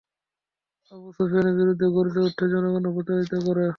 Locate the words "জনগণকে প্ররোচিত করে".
2.53-3.63